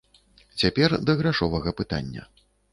[0.61, 2.29] Цяпер да грашовага пытання.